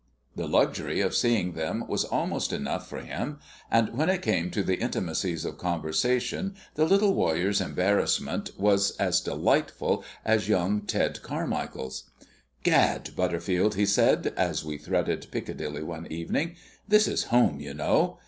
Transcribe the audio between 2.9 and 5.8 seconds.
him, and when it came to the intimacies of